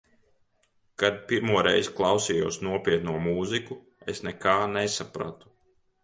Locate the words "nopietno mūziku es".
2.67-4.23